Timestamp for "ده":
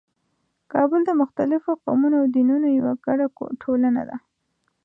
4.09-4.17